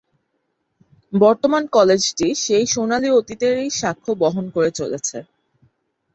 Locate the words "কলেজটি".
1.73-2.27